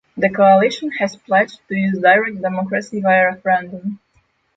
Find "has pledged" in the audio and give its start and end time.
0.97-1.59